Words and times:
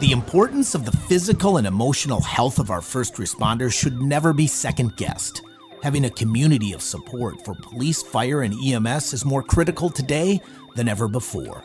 The 0.00 0.12
importance 0.12 0.76
of 0.76 0.84
the 0.84 0.96
physical 0.96 1.56
and 1.56 1.66
emotional 1.66 2.20
health 2.20 2.60
of 2.60 2.70
our 2.70 2.80
first 2.80 3.14
responders 3.14 3.72
should 3.72 4.00
never 4.00 4.32
be 4.32 4.46
second 4.46 4.94
guessed. 4.96 5.42
Having 5.82 6.04
a 6.04 6.10
community 6.10 6.72
of 6.72 6.82
support 6.82 7.44
for 7.44 7.56
police, 7.56 8.00
fire, 8.00 8.42
and 8.42 8.54
EMS 8.54 9.12
is 9.12 9.24
more 9.24 9.42
critical 9.42 9.90
today 9.90 10.40
than 10.76 10.88
ever 10.88 11.08
before. 11.08 11.64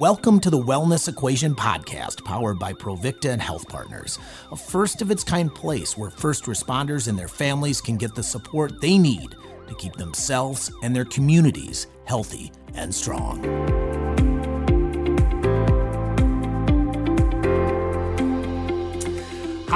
Welcome 0.00 0.40
to 0.40 0.50
the 0.50 0.58
Wellness 0.58 1.06
Equation 1.06 1.54
podcast, 1.54 2.24
powered 2.24 2.58
by 2.58 2.72
Provicta 2.72 3.30
and 3.30 3.40
Health 3.40 3.68
Partners, 3.68 4.18
a 4.50 4.56
first 4.56 5.00
of 5.00 5.12
its 5.12 5.22
kind 5.22 5.54
place 5.54 5.96
where 5.96 6.10
first 6.10 6.46
responders 6.46 7.06
and 7.06 7.16
their 7.16 7.28
families 7.28 7.80
can 7.80 7.96
get 7.96 8.16
the 8.16 8.22
support 8.24 8.80
they 8.80 8.98
need 8.98 9.36
to 9.68 9.76
keep 9.76 9.92
themselves 9.92 10.72
and 10.82 10.96
their 10.96 11.04
communities 11.04 11.86
healthy 12.04 12.50
and 12.74 12.92
strong. 12.92 13.89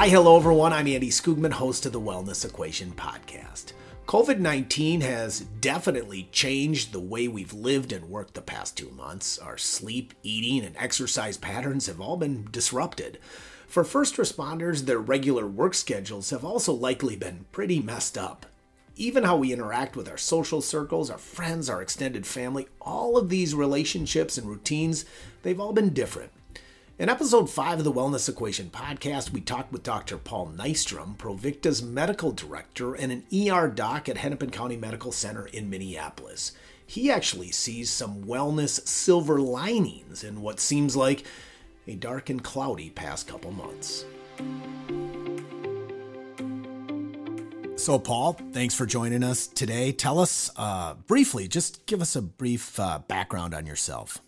Hi, 0.04 0.10
hello, 0.10 0.36
everyone. 0.36 0.74
I'm 0.74 0.86
Andy 0.86 1.08
Skoogman, 1.08 1.52
host 1.54 1.86
of 1.86 1.92
the 1.92 1.98
Wellness 1.98 2.44
Equation 2.44 2.90
podcast. 2.90 3.72
COVID 4.06 4.38
19 4.38 5.00
has 5.00 5.40
definitely 5.40 6.28
changed 6.30 6.92
the 6.92 7.00
way 7.00 7.26
we've 7.26 7.54
lived 7.54 7.90
and 7.90 8.10
worked 8.10 8.34
the 8.34 8.42
past 8.42 8.76
two 8.76 8.90
months. 8.90 9.38
Our 9.38 9.56
sleep, 9.56 10.12
eating, 10.22 10.62
and 10.62 10.76
exercise 10.76 11.38
patterns 11.38 11.86
have 11.86 12.02
all 12.02 12.18
been 12.18 12.48
disrupted. 12.50 13.18
For 13.66 13.82
first 13.82 14.16
responders, 14.16 14.84
their 14.84 14.98
regular 14.98 15.46
work 15.46 15.72
schedules 15.72 16.28
have 16.28 16.44
also 16.44 16.74
likely 16.74 17.16
been 17.16 17.46
pretty 17.50 17.80
messed 17.80 18.18
up. 18.18 18.44
Even 18.96 19.24
how 19.24 19.38
we 19.38 19.54
interact 19.54 19.96
with 19.96 20.06
our 20.06 20.18
social 20.18 20.60
circles, 20.60 21.08
our 21.08 21.16
friends, 21.16 21.70
our 21.70 21.80
extended 21.80 22.26
family, 22.26 22.68
all 22.78 23.16
of 23.16 23.30
these 23.30 23.54
relationships 23.54 24.36
and 24.36 24.50
routines, 24.50 25.06
they've 25.44 25.58
all 25.58 25.72
been 25.72 25.94
different. 25.94 26.30
In 26.96 27.08
episode 27.08 27.50
5 27.50 27.78
of 27.78 27.84
the 27.84 27.92
Wellness 27.92 28.28
Equation 28.28 28.70
podcast, 28.70 29.30
we 29.30 29.40
talked 29.40 29.72
with 29.72 29.82
Dr. 29.82 30.16
Paul 30.16 30.52
Nystrom, 30.56 31.18
Provicta's 31.18 31.82
medical 31.82 32.30
director 32.30 32.94
and 32.94 33.10
an 33.10 33.24
ER 33.34 33.66
doc 33.66 34.08
at 34.08 34.18
Hennepin 34.18 34.50
County 34.50 34.76
Medical 34.76 35.10
Center 35.10 35.46
in 35.46 35.68
Minneapolis. 35.68 36.52
He 36.86 37.10
actually 37.10 37.50
sees 37.50 37.90
some 37.90 38.22
wellness 38.22 38.86
silver 38.86 39.40
linings 39.40 40.22
in 40.22 40.40
what 40.40 40.60
seems 40.60 40.94
like 40.94 41.24
a 41.88 41.96
dark 41.96 42.30
and 42.30 42.44
cloudy 42.44 42.90
past 42.90 43.26
couple 43.26 43.50
months. 43.50 44.04
So, 47.74 47.98
Paul, 47.98 48.34
thanks 48.52 48.76
for 48.76 48.86
joining 48.86 49.24
us 49.24 49.48
today. 49.48 49.90
Tell 49.90 50.20
us 50.20 50.48
uh, 50.56 50.94
briefly, 51.08 51.48
just 51.48 51.86
give 51.86 52.00
us 52.00 52.14
a 52.14 52.22
brief 52.22 52.78
uh, 52.78 53.00
background 53.08 53.52
on 53.52 53.66
yourself. 53.66 54.22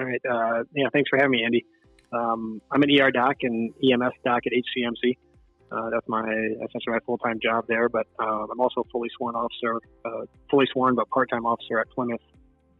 All 0.00 0.06
right. 0.06 0.20
Uh, 0.24 0.64
yeah, 0.74 0.86
thanks 0.94 1.10
for 1.10 1.18
having 1.18 1.32
me, 1.32 1.44
Andy. 1.44 1.66
Um, 2.10 2.62
I'm 2.72 2.82
an 2.82 2.88
ER 2.90 3.10
doc 3.10 3.36
and 3.42 3.70
EMS 3.84 4.14
doc 4.24 4.42
at 4.46 4.52
HCMC. 4.52 5.18
Uh, 5.70 5.90
that's 5.90 6.08
my 6.08 6.24
essentially 6.24 6.94
my 6.94 7.00
full 7.04 7.18
time 7.18 7.38
job 7.40 7.66
there. 7.68 7.90
But 7.90 8.06
uh, 8.18 8.46
I'm 8.50 8.60
also 8.60 8.80
a 8.80 8.84
fully 8.90 9.10
sworn 9.16 9.34
officer, 9.34 9.78
uh, 10.06 10.24
fully 10.50 10.66
sworn 10.72 10.94
but 10.94 11.08
part 11.10 11.28
time 11.28 11.44
officer 11.44 11.78
at 11.78 11.90
Plymouth, 11.90 12.22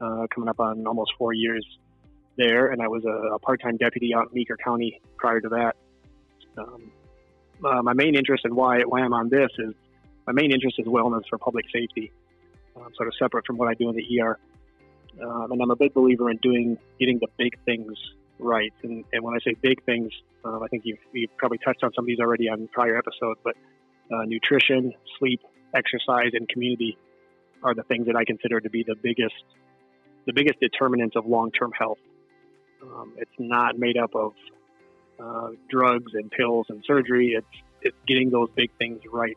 uh, 0.01 0.27
coming 0.35 0.49
up 0.49 0.61
on 0.61 0.87
almost 0.87 1.13
four 1.19 1.35
years 1.35 1.65
there. 2.39 2.69
And 2.69 2.81
I 2.81 2.89
was 2.89 3.05
a, 3.05 3.35
a 3.35 3.39
part 3.39 3.61
time 3.61 3.77
deputy 3.77 4.15
out 4.15 4.29
in 4.29 4.35
Meeker 4.35 4.57
County 4.57 4.99
prior 5.19 5.43
to 5.43 5.49
that. 5.51 5.77
Um, 6.57 6.91
uh, 7.63 7.83
my 7.83 7.93
main 7.93 8.15
interest 8.17 8.47
and 8.47 8.57
why 8.57 8.81
why 8.81 9.01
I'm 9.01 9.13
on 9.13 9.29
this 9.29 9.51
is 9.59 9.75
my 10.27 10.33
main 10.33 10.53
interest 10.53 10.77
is 10.79 10.87
wellness 10.87 11.25
for 11.29 11.37
public 11.37 11.67
safety, 11.71 12.13
um, 12.77 12.89
sort 12.97 13.09
of 13.09 13.15
separate 13.19 13.47
from 13.47 13.59
what 13.59 13.69
I 13.69 13.75
do 13.75 13.91
in 13.91 13.95
the 13.95 14.21
ER. 14.21 14.39
Um, 15.23 15.53
and 15.53 15.63
I'm 15.63 15.71
a 15.71 15.77
big 15.77 15.95
believer 15.95 16.31
in 16.31 16.39
doing 16.39 16.79
getting 16.99 17.19
the 17.19 17.29
big 17.37 17.59
things 17.65 17.97
right. 18.39 18.73
And, 18.83 19.05
and 19.13 19.23
when 19.23 19.35
I 19.35 19.39
say 19.45 19.55
big 19.61 19.85
things, 19.85 20.13
um, 20.45 20.63
I 20.63 20.69
think 20.69 20.85
you've, 20.87 20.99
you've 21.13 21.37
probably 21.37 21.59
touched 21.59 21.83
on 21.83 21.93
some 21.95 22.05
of 22.05 22.07
these 22.07 22.21
already 22.21 22.49
on 22.49 22.69
prior 22.73 22.97
episodes, 22.97 23.41
but 23.45 23.55
uh, 24.13 24.25
nutrition, 24.25 24.93
sleep, 25.19 25.41
exercise, 25.75 26.31
and 26.33 26.49
community 26.49 26.97
are 27.63 27.75
the 27.75 27.83
things 27.83 28.07
that 28.07 28.17
I 28.17 28.25
consider 28.25 28.61
to 28.61 28.71
be 28.71 28.83
the 28.83 28.97
biggest 29.01 29.35
the 30.27 30.33
biggest 30.35 30.61
determinants 30.61 31.17
of 31.17 31.27
long 31.27 31.51
term 31.51 31.73
health. 31.73 31.99
Um, 32.83 33.15
it's 33.17 33.31
not 33.39 33.79
made 33.79 33.97
up 33.97 34.15
of 34.15 34.33
uh, 35.19 35.51
drugs 35.69 36.13
and 36.15 36.31
pills 36.31 36.67
and 36.69 36.83
surgery. 36.87 37.35
It's 37.37 37.63
it's 37.83 37.97
getting 38.07 38.31
those 38.31 38.49
big 38.55 38.71
things 38.79 39.01
right, 39.11 39.37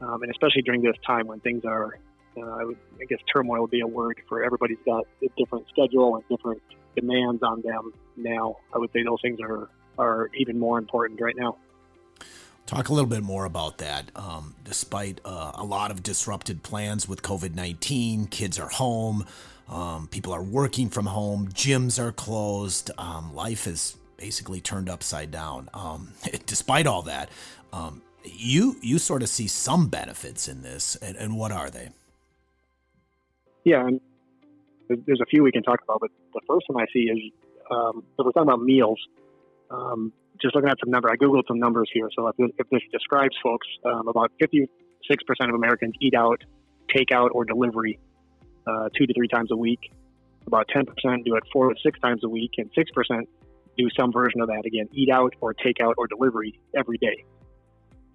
um, 0.00 0.22
and 0.22 0.30
especially 0.30 0.62
during 0.62 0.82
this 0.82 0.96
time 1.06 1.26
when 1.26 1.40
things 1.40 1.64
are 1.64 1.98
uh, 2.36 2.40
I, 2.40 2.64
would, 2.64 2.78
I 3.00 3.04
guess 3.04 3.18
turmoil 3.32 3.62
would 3.62 3.70
be 3.70 3.80
a 3.80 3.86
word 3.86 4.20
for 4.28 4.42
everybody's 4.42 4.78
got 4.84 5.06
a 5.22 5.28
different 5.36 5.66
schedule 5.68 6.16
and 6.16 6.24
different 6.28 6.62
demands 6.96 7.42
on 7.42 7.62
them 7.62 7.92
now. 8.16 8.56
I 8.74 8.78
would 8.78 8.90
say 8.92 9.02
those 9.02 9.20
things 9.22 9.40
are, 9.40 9.68
are 9.98 10.30
even 10.34 10.58
more 10.58 10.78
important 10.78 11.20
right 11.20 11.36
now. 11.36 11.56
Talk 12.66 12.88
a 12.88 12.92
little 12.92 13.10
bit 13.10 13.22
more 13.22 13.46
about 13.46 13.78
that. 13.78 14.10
Um, 14.14 14.54
despite 14.62 15.20
uh, 15.24 15.52
a 15.54 15.64
lot 15.64 15.90
of 15.90 16.02
disrupted 16.02 16.62
plans 16.62 17.08
with 17.08 17.22
COVID 17.22 17.54
19, 17.54 18.26
kids 18.26 18.60
are 18.60 18.68
home, 18.68 19.26
um, 19.68 20.06
people 20.08 20.32
are 20.32 20.42
working 20.42 20.88
from 20.88 21.06
home, 21.06 21.48
gyms 21.48 21.98
are 21.98 22.12
closed, 22.12 22.90
um, 22.96 23.34
life 23.34 23.66
is 23.66 23.96
basically 24.16 24.60
turned 24.60 24.88
upside 24.88 25.30
down. 25.30 25.68
Um, 25.74 26.12
despite 26.46 26.86
all 26.86 27.02
that, 27.02 27.30
um, 27.72 28.02
you 28.24 28.76
you 28.82 28.98
sort 28.98 29.22
of 29.22 29.28
see 29.28 29.48
some 29.48 29.88
benefits 29.88 30.46
in 30.46 30.62
this, 30.62 30.94
and, 30.96 31.16
and 31.16 31.36
what 31.36 31.52
are 31.52 31.70
they? 31.70 31.88
Yeah, 33.64 33.86
and 33.86 34.00
there's 34.88 35.20
a 35.20 35.26
few 35.26 35.42
we 35.42 35.52
can 35.52 35.62
talk 35.62 35.80
about, 35.82 36.00
but 36.00 36.10
the 36.34 36.40
first 36.46 36.66
one 36.68 36.82
I 36.82 36.86
see 36.92 37.00
is 37.00 37.18
um, 37.70 38.02
so 38.16 38.24
we're 38.24 38.32
talking 38.32 38.48
about 38.48 38.62
meals. 38.62 38.98
Um, 39.70 40.12
just 40.40 40.54
looking 40.54 40.70
at 40.70 40.78
some 40.80 40.90
numbers, 40.90 41.12
I 41.12 41.16
googled 41.16 41.46
some 41.46 41.60
numbers 41.60 41.88
here. 41.92 42.08
So 42.16 42.26
if, 42.28 42.34
if 42.58 42.68
this 42.70 42.80
describes 42.92 43.36
folks, 43.42 43.66
um, 43.84 44.08
about 44.08 44.32
56% 44.42 44.66
of 45.40 45.54
Americans 45.54 45.94
eat 46.00 46.14
out, 46.14 46.42
take 46.94 47.12
out, 47.12 47.30
or 47.32 47.44
delivery 47.44 48.00
uh, 48.66 48.88
two 48.96 49.06
to 49.06 49.14
three 49.14 49.28
times 49.28 49.50
a 49.50 49.56
week. 49.56 49.92
About 50.46 50.68
10% 50.74 50.86
do 51.24 51.36
it 51.36 51.42
four 51.52 51.68
to 51.68 51.76
six 51.84 51.98
times 52.00 52.24
a 52.24 52.28
week, 52.28 52.52
and 52.58 52.70
6% 52.72 53.26
do 53.76 53.88
some 53.98 54.12
version 54.12 54.40
of 54.40 54.48
that 54.48 54.62
again, 54.66 54.88
eat 54.92 55.10
out 55.10 55.34
or 55.40 55.54
take 55.54 55.80
out 55.80 55.94
or 55.98 56.06
delivery 56.06 56.58
every 56.76 56.98
day. 56.98 57.24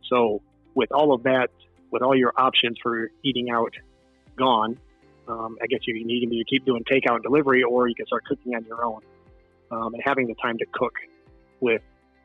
So 0.09 0.41
with 0.73 0.91
all 0.91 1.13
of 1.13 1.23
that, 1.23 1.49
with 1.91 2.01
all 2.01 2.15
your 2.15 2.33
options 2.35 2.77
for 2.81 3.09
eating 3.23 3.49
out 3.49 3.73
gone, 4.37 4.77
um, 5.27 5.57
I 5.61 5.67
guess 5.67 5.79
you, 5.85 5.95
you 5.95 6.05
need 6.05 6.27
to 6.29 6.43
keep 6.45 6.65
doing 6.65 6.83
takeout 6.83 7.15
and 7.15 7.23
delivery, 7.23 7.63
or 7.63 7.87
you 7.87 7.95
can 7.95 8.05
start 8.05 8.25
cooking 8.25 8.55
on 8.55 8.65
your 8.65 8.83
own. 8.83 9.01
Um, 9.71 9.93
and 9.93 10.03
having 10.05 10.27
the 10.27 10.35
time 10.35 10.57
to 10.59 10.65
cook 10.71 10.93
with 11.59 11.81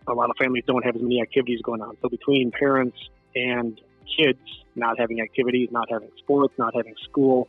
a 0.06 0.12
lot 0.12 0.30
of 0.30 0.36
families 0.36 0.64
don't 0.66 0.84
have 0.84 0.96
as 0.96 1.02
many 1.02 1.20
activities 1.22 1.60
going 1.62 1.80
on. 1.80 1.96
So 2.02 2.08
between 2.08 2.50
parents 2.50 2.96
and 3.34 3.80
kids 4.16 4.38
not 4.74 4.98
having 4.98 5.20
activities, 5.20 5.68
not 5.70 5.88
having 5.90 6.10
sports, 6.18 6.54
not 6.58 6.74
having 6.74 6.94
school, 7.04 7.48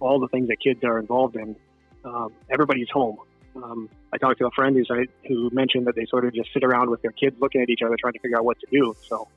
all 0.00 0.18
the 0.18 0.28
things 0.28 0.48
that 0.48 0.60
kids 0.60 0.82
are 0.84 0.98
involved 0.98 1.36
in, 1.36 1.56
um, 2.04 2.32
everybody's 2.50 2.88
home. 2.90 3.18
Um, 3.56 3.88
I 4.12 4.18
talked 4.18 4.38
to 4.38 4.46
a 4.46 4.50
friend 4.50 4.76
who's, 4.76 4.90
who 5.26 5.50
mentioned 5.52 5.86
that 5.86 5.94
they 5.94 6.06
sort 6.06 6.24
of 6.24 6.34
just 6.34 6.52
sit 6.52 6.64
around 6.64 6.90
with 6.90 7.02
their 7.02 7.10
kids 7.12 7.36
looking 7.40 7.60
at 7.60 7.68
each 7.68 7.82
other 7.84 7.96
trying 8.00 8.14
to 8.14 8.20
figure 8.20 8.38
out 8.38 8.44
what 8.44 8.58
to 8.60 8.66
do. 8.70 8.94
So 9.08 9.28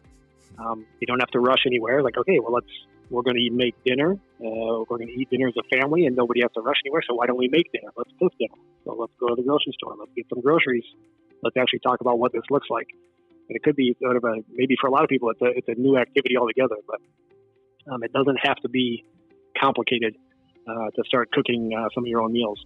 um, 0.58 0.86
you 1.00 1.08
don't 1.08 1.20
have 1.20 1.32
to 1.32 1.40
rush 1.40 1.64
anywhere. 1.66 2.02
Like, 2.02 2.18
okay, 2.18 2.40
well, 2.40 2.54
let's 2.54 2.68
we're 3.14 3.22
going 3.22 3.38
to 3.38 3.50
make 3.52 3.76
dinner. 3.86 4.14
Uh, 4.14 4.82
we're 4.82 4.90
going 4.98 5.06
to 5.06 5.14
eat 5.14 5.30
dinner 5.30 5.48
as 5.48 5.54
a 5.56 5.78
family, 5.78 6.08
and 6.08 6.16
nobody 6.16 6.42
has 6.42 6.52
to 6.54 6.62
rush 6.62 6.78
anywhere. 6.84 7.04
So 7.08 7.14
why 7.14 7.28
don't 7.28 7.38
we 7.38 7.48
make 7.48 7.72
dinner? 7.72 7.94
Let's 7.96 8.10
cook 8.18 8.34
dinner. 8.40 8.58
So 8.86 8.96
let's 9.00 9.14
go 9.20 9.28
to 9.28 9.36
the 9.36 9.44
grocery 9.44 9.74
store. 9.78 9.94
Let's 9.98 10.12
get 10.16 10.26
some 10.34 10.42
groceries. 10.42 10.84
Let's 11.44 11.56
actually 11.56 11.80
talk 11.80 12.02
about 12.02 12.18
what 12.18 12.34
this 12.34 12.42
looks 12.50 12.68
like. 12.72 12.88
And 13.48 13.56
it 13.56 13.62
could 13.62 13.76
be 13.76 13.96
sort 14.02 14.18
of 14.18 14.24
a 14.24 14.38
maybe 14.52 14.76
for 14.82 14.88
a 14.88 14.92
lot 14.92 15.04
of 15.04 15.10
people 15.10 15.30
it's 15.30 15.42
a 15.42 15.46
it's 15.46 15.68
a 15.68 15.80
new 15.80 15.98
activity 15.98 16.38
altogether, 16.38 16.78
but 16.88 17.02
um, 17.92 18.02
it 18.02 18.12
doesn't 18.14 18.38
have 18.42 18.56
to 18.58 18.70
be 18.70 19.04
complicated 19.62 20.16
uh, 20.68 20.90
to 20.96 21.04
start 21.06 21.30
cooking 21.32 21.72
uh, 21.78 21.90
some 21.94 22.06
of 22.06 22.08
your 22.08 22.22
own 22.22 22.32
meals. 22.32 22.66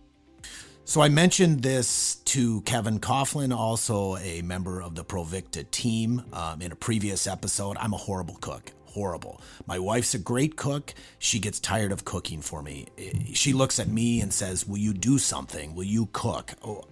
So 0.85 1.01
I 1.01 1.09
mentioned 1.09 1.63
this 1.63 2.15
to 2.25 2.61
Kevin 2.61 2.99
Coughlin, 2.99 3.53
also 3.53 4.15
a 4.17 4.41
member 4.43 4.81
of 4.81 4.95
the 4.95 5.03
Provicta 5.03 5.65
team, 5.65 6.23
um, 6.31 6.61
in 6.61 6.71
a 6.71 6.75
previous 6.75 7.27
episode. 7.27 7.75
I'm 7.77 7.93
a 7.93 7.97
horrible 7.97 8.37
cook 8.39 8.71
horrible. 8.97 9.39
My 9.67 9.77
wife's 9.77 10.15
a 10.15 10.19
great 10.19 10.55
cook. 10.55 10.95
She 11.19 11.37
gets 11.37 11.59
tired 11.59 11.91
of 11.91 12.03
cooking 12.03 12.41
for 12.41 12.63
me. 12.63 12.87
She 13.33 13.53
looks 13.53 13.79
at 13.79 13.87
me 13.87 14.21
and 14.21 14.33
says, 14.33 14.67
Will 14.67 14.79
you 14.79 14.93
do 14.93 15.19
something? 15.19 15.75
Will 15.75 15.83
you 15.83 16.09
cook? 16.13 16.53
Oh, 16.65 16.83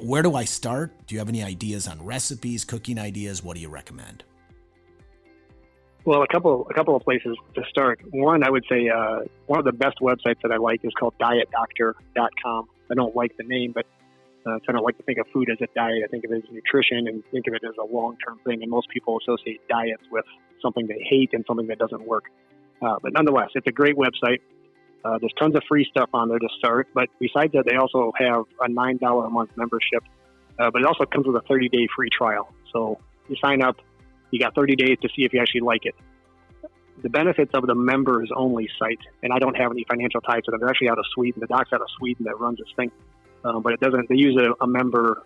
where 0.00 0.22
do 0.22 0.36
I 0.36 0.44
start? 0.44 0.92
Do 1.06 1.16
you 1.16 1.18
have 1.18 1.28
any 1.28 1.42
ideas 1.42 1.88
on 1.88 2.04
recipes, 2.04 2.64
cooking 2.64 2.96
ideas? 2.96 3.42
What 3.42 3.56
do 3.56 3.60
you 3.60 3.68
recommend? 3.68 4.22
Well, 6.04 6.22
a 6.22 6.28
couple 6.28 6.66
a 6.70 6.74
couple 6.74 6.94
of 6.94 7.02
places 7.02 7.36
to 7.56 7.64
start. 7.68 8.00
One, 8.12 8.44
I 8.44 8.50
would 8.50 8.64
say 8.70 8.88
uh, 8.88 9.22
one 9.46 9.58
of 9.58 9.64
the 9.64 9.72
best 9.72 9.98
websites 10.00 10.40
that 10.42 10.52
I 10.52 10.58
like 10.58 10.84
is 10.84 10.92
called 10.94 11.14
DietDoctor.com. 11.18 12.68
I 12.90 12.94
don't 12.94 13.16
like 13.16 13.36
the 13.36 13.42
name, 13.42 13.72
but 13.72 13.84
uh, 14.46 14.58
so 14.58 14.64
I 14.68 14.72
don't 14.72 14.84
like 14.84 14.96
to 14.98 15.02
think 15.02 15.18
of 15.18 15.26
food 15.32 15.50
as 15.50 15.58
a 15.60 15.68
diet. 15.74 16.02
I 16.04 16.08
think 16.08 16.24
of 16.24 16.32
it 16.32 16.44
as 16.44 16.50
nutrition 16.50 17.08
and 17.08 17.22
think 17.30 17.46
of 17.46 17.54
it 17.54 17.62
as 17.64 17.74
a 17.80 17.84
long 17.84 18.16
term 18.26 18.38
thing. 18.44 18.62
And 18.62 18.70
most 18.70 18.88
people 18.88 19.18
associate 19.18 19.60
diets 19.68 20.02
with 20.10 20.24
something 20.62 20.86
they 20.86 21.04
hate 21.08 21.30
and 21.32 21.44
something 21.46 21.66
that 21.68 21.78
doesn't 21.78 22.06
work. 22.06 22.24
Uh, 22.80 22.96
but 23.02 23.12
nonetheless, 23.12 23.50
it's 23.54 23.66
a 23.66 23.72
great 23.72 23.96
website. 23.96 24.40
Uh, 25.04 25.18
there's 25.20 25.32
tons 25.38 25.54
of 25.54 25.62
free 25.68 25.86
stuff 25.90 26.10
on 26.12 26.28
there 26.28 26.38
to 26.38 26.48
start. 26.58 26.88
But 26.94 27.08
besides 27.18 27.52
that, 27.52 27.64
they 27.68 27.76
also 27.76 28.12
have 28.18 28.44
a 28.60 28.68
$9 28.68 29.26
a 29.26 29.30
month 29.30 29.50
membership 29.56 30.02
uh, 30.58 30.70
but 30.70 30.82
it 30.82 30.86
also 30.86 31.04
comes 31.04 31.26
with 31.26 31.36
a 31.36 31.46
30 31.46 31.68
day 31.68 31.88
free 31.94 32.10
trial. 32.10 32.52
So 32.72 32.98
you 33.28 33.36
sign 33.42 33.62
up, 33.62 33.76
you 34.30 34.40
got 34.40 34.54
30 34.54 34.76
days 34.76 34.98
to 35.02 35.08
see 35.14 35.24
if 35.24 35.32
you 35.32 35.40
actually 35.40 35.60
like 35.60 35.84
it. 35.86 35.94
The 37.02 37.08
benefits 37.08 37.52
of 37.54 37.66
the 37.66 37.76
members 37.76 38.30
only 38.34 38.68
site, 38.78 38.98
and 39.22 39.32
I 39.32 39.38
don't 39.38 39.56
have 39.56 39.70
any 39.70 39.84
financial 39.88 40.20
ties 40.20 40.42
to 40.44 40.50
them. 40.50 40.60
They're 40.60 40.68
actually 40.68 40.88
out 40.88 40.98
of 40.98 41.04
Sweden. 41.14 41.40
The 41.40 41.46
doc's 41.46 41.72
out 41.72 41.80
of 41.80 41.86
Sweden 41.96 42.24
that 42.24 42.40
runs 42.40 42.58
this 42.58 42.66
thing, 42.74 42.90
um, 43.44 43.62
but 43.62 43.72
it 43.72 43.80
doesn't. 43.80 44.08
They 44.08 44.16
use 44.16 44.40
a, 44.40 44.64
a 44.64 44.66
member 44.66 45.22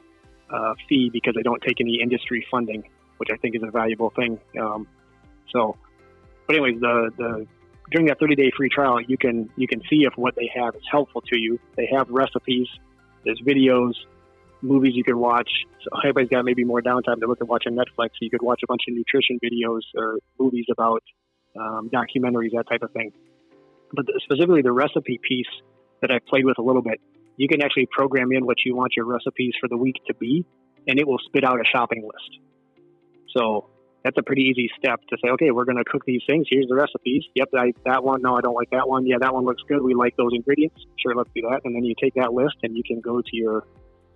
uh, 0.50 0.74
fee 0.88 1.10
because 1.12 1.34
they 1.34 1.42
don't 1.42 1.62
take 1.62 1.80
any 1.80 2.00
industry 2.02 2.46
funding, 2.50 2.84
which 3.18 3.30
I 3.32 3.36
think 3.36 3.56
is 3.56 3.62
a 3.62 3.70
valuable 3.70 4.10
thing. 4.10 4.38
Um, 4.60 4.86
so, 5.50 5.76
but 6.46 6.56
anyways, 6.56 6.80
the 6.80 7.10
the 7.16 7.46
during 7.90 8.06
that 8.06 8.18
30 8.18 8.36
day 8.36 8.50
free 8.56 8.68
trial, 8.68 9.00
you 9.00 9.18
can 9.18 9.50
you 9.56 9.66
can 9.66 9.82
see 9.88 10.04
if 10.04 10.14
what 10.16 10.34
they 10.36 10.50
have 10.54 10.74
is 10.74 10.82
helpful 10.90 11.20
to 11.22 11.38
you. 11.38 11.58
They 11.76 11.88
have 11.94 12.08
recipes, 12.08 12.68
there's 13.24 13.40
videos, 13.40 13.94
movies 14.62 14.92
you 14.94 15.04
can 15.04 15.18
watch. 15.18 15.50
So 15.82 15.90
everybody's 16.02 16.30
got 16.30 16.44
maybe 16.44 16.64
more 16.64 16.80
downtime 16.80 17.20
to 17.20 17.26
look 17.26 17.40
at 17.40 17.48
watching 17.48 17.72
Netflix. 17.72 18.10
So 18.10 18.20
you 18.20 18.30
could 18.30 18.42
watch 18.42 18.60
a 18.62 18.66
bunch 18.66 18.82
of 18.88 18.94
nutrition 18.94 19.38
videos 19.42 19.80
or 19.96 20.18
movies 20.38 20.66
about 20.70 21.02
um, 21.58 21.90
documentaries, 21.92 22.50
that 22.54 22.64
type 22.68 22.82
of 22.82 22.92
thing. 22.92 23.12
But 23.92 24.06
specifically 24.22 24.62
the 24.62 24.72
recipe 24.72 25.20
piece 25.22 25.46
that 26.00 26.10
I 26.10 26.18
played 26.26 26.44
with 26.44 26.58
a 26.58 26.62
little 26.62 26.82
bit, 26.82 27.00
you 27.36 27.48
can 27.48 27.62
actually 27.62 27.86
program 27.90 28.32
in 28.32 28.46
what 28.46 28.58
you 28.64 28.76
want 28.76 28.94
your 28.96 29.06
recipes 29.06 29.54
for 29.60 29.68
the 29.68 29.76
week 29.76 29.96
to 30.06 30.14
be, 30.14 30.44
and 30.86 30.98
it 30.98 31.06
will 31.06 31.18
spit 31.26 31.44
out 31.44 31.58
a 31.60 31.64
shopping 31.64 32.02
list. 32.02 32.40
So 33.36 33.68
that's 34.04 34.18
a 34.18 34.22
pretty 34.22 34.42
easy 34.42 34.68
step 34.76 35.00
to 35.08 35.16
say, 35.22 35.30
okay, 35.30 35.50
we're 35.50 35.64
going 35.64 35.78
to 35.78 35.84
cook 35.84 36.04
these 36.04 36.22
things. 36.28 36.46
Here's 36.50 36.66
the 36.68 36.74
recipes. 36.74 37.24
Yep, 37.34 37.48
I, 37.56 37.72
that 37.84 38.02
one. 38.02 38.20
No, 38.22 38.36
I 38.36 38.40
don't 38.40 38.54
like 38.54 38.70
that 38.70 38.88
one. 38.88 39.06
Yeah, 39.06 39.16
that 39.20 39.32
one 39.32 39.44
looks 39.44 39.62
good. 39.68 39.80
We 39.80 39.94
like 39.94 40.16
those 40.16 40.32
ingredients. 40.34 40.84
Sure, 40.98 41.14
let's 41.14 41.30
do 41.34 41.42
that. 41.42 41.60
And 41.64 41.74
then 41.74 41.84
you 41.84 41.94
take 42.00 42.14
that 42.14 42.32
list 42.32 42.56
and 42.62 42.76
you 42.76 42.82
can 42.82 43.00
go 43.00 43.20
to 43.20 43.36
your 43.36 43.64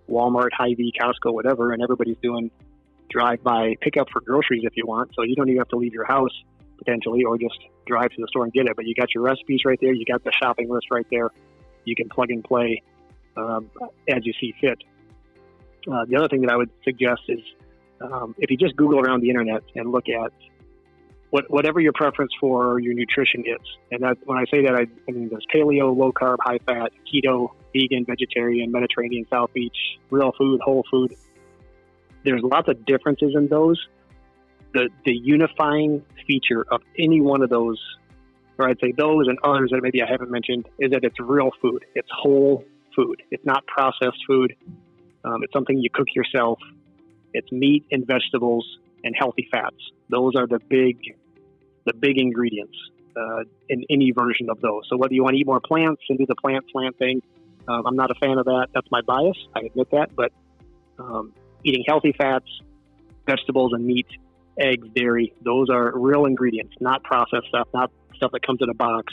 Walmart, 0.08 0.50
Hy-Vee, 0.52 0.92
Costco, 1.00 1.32
whatever, 1.32 1.72
and 1.72 1.82
everybody's 1.82 2.18
doing 2.22 2.50
drive-by 3.08 3.76
pickup 3.80 4.08
for 4.12 4.20
groceries 4.20 4.64
if 4.64 4.76
you 4.76 4.84
want. 4.86 5.12
So 5.14 5.22
you 5.22 5.36
don't 5.36 5.48
even 5.48 5.58
have 5.58 5.68
to 5.68 5.76
leave 5.76 5.94
your 5.94 6.06
house 6.06 6.32
potentially, 6.78 7.24
or 7.24 7.38
just 7.38 7.58
drive 7.86 8.10
to 8.10 8.20
the 8.20 8.26
store 8.28 8.44
and 8.44 8.52
get 8.52 8.66
it. 8.66 8.76
But 8.76 8.86
you 8.86 8.94
got 8.94 9.14
your 9.14 9.22
recipes 9.22 9.60
right 9.64 9.78
there. 9.80 9.92
You 9.92 10.04
got 10.04 10.22
the 10.24 10.32
shopping 10.32 10.68
list 10.68 10.88
right 10.90 11.06
there. 11.10 11.30
You 11.84 11.94
can 11.94 12.08
plug 12.08 12.30
and 12.30 12.44
play 12.44 12.82
um, 13.36 13.70
as 14.08 14.24
you 14.24 14.32
see 14.40 14.54
fit. 14.60 14.78
Uh, 15.90 16.04
the 16.08 16.16
other 16.16 16.28
thing 16.28 16.40
that 16.42 16.50
I 16.50 16.56
would 16.56 16.70
suggest 16.84 17.22
is 17.28 17.40
um, 18.00 18.34
if 18.38 18.50
you 18.50 18.56
just 18.56 18.76
Google 18.76 19.00
around 19.00 19.22
the 19.22 19.30
internet 19.30 19.62
and 19.74 19.90
look 19.90 20.08
at 20.08 20.32
what, 21.30 21.50
whatever 21.50 21.80
your 21.80 21.92
preference 21.92 22.32
for 22.40 22.78
your 22.78 22.94
nutrition 22.94 23.44
is, 23.46 23.66
and 23.90 24.02
that 24.02 24.16
when 24.24 24.38
I 24.38 24.44
say 24.50 24.62
that, 24.64 24.74
I, 24.74 24.86
I 25.08 25.12
mean 25.12 25.28
there's 25.28 25.46
paleo, 25.54 25.96
low 25.96 26.12
carb, 26.12 26.38
high 26.40 26.58
fat, 26.66 26.92
keto, 27.12 27.50
vegan, 27.74 28.04
vegetarian, 28.04 28.70
Mediterranean, 28.70 29.26
South 29.30 29.52
Beach, 29.52 29.76
real 30.10 30.32
food, 30.38 30.60
whole 30.62 30.84
food. 30.90 31.14
There's 32.24 32.42
lots 32.42 32.68
of 32.68 32.84
differences 32.86 33.32
in 33.34 33.48
those. 33.48 33.80
The 34.72 34.88
the 35.04 35.12
unifying 35.12 36.02
feature 36.26 36.64
of 36.70 36.82
any 36.98 37.20
one 37.20 37.42
of 37.42 37.50
those, 37.50 37.80
or 38.58 38.68
I'd 38.68 38.80
say 38.80 38.92
those 38.96 39.28
and 39.28 39.38
others 39.44 39.70
that 39.72 39.80
maybe 39.82 40.02
I 40.02 40.10
haven't 40.10 40.30
mentioned, 40.30 40.68
is 40.78 40.90
that 40.90 41.04
it's 41.04 41.18
real 41.20 41.50
food. 41.60 41.84
It's 41.94 42.08
whole 42.10 42.64
food. 42.96 43.22
It's 43.30 43.44
not 43.44 43.66
processed 43.66 44.18
food. 44.26 44.56
Um, 45.24 45.42
it's 45.42 45.52
something 45.52 45.78
you 45.78 45.90
cook 45.92 46.08
yourself. 46.14 46.58
It's 47.32 47.50
meat 47.52 47.84
and 47.92 48.06
vegetables 48.06 48.66
and 49.04 49.14
healthy 49.16 49.46
fats. 49.52 49.76
Those 50.08 50.34
are 50.36 50.46
the 50.46 50.58
big, 50.68 50.98
the 51.84 51.92
big 51.94 52.18
ingredients 52.18 52.76
uh, 53.16 53.44
in 53.68 53.84
any 53.90 54.12
version 54.12 54.48
of 54.50 54.60
those. 54.60 54.82
So 54.88 54.96
whether 54.96 55.14
you 55.14 55.22
want 55.22 55.34
to 55.34 55.40
eat 55.40 55.46
more 55.46 55.60
plants 55.60 56.02
and 56.08 56.18
do 56.18 56.26
the 56.26 56.34
plant 56.34 56.64
plant 56.70 56.98
thing, 56.98 57.22
um, 57.68 57.86
I'm 57.86 57.96
not 57.96 58.10
a 58.10 58.14
fan 58.14 58.38
of 58.38 58.46
that. 58.46 58.68
That's 58.74 58.90
my 58.90 59.02
bias. 59.02 59.36
I 59.54 59.60
admit 59.60 59.90
that. 59.90 60.14
But 60.14 60.32
um, 60.98 61.32
eating 61.64 61.84
healthy 61.86 62.14
fats, 62.16 62.46
vegetables, 63.26 63.72
and 63.72 63.84
meat, 63.84 64.06
eggs, 64.58 64.88
dairy, 64.94 65.34
those 65.42 65.68
are 65.70 65.92
real 65.98 66.24
ingredients, 66.24 66.74
not 66.80 67.02
processed 67.02 67.48
stuff, 67.48 67.68
not 67.74 67.90
stuff 68.14 68.32
that 68.32 68.46
comes 68.46 68.60
in 68.62 68.70
a 68.70 68.74
box, 68.74 69.12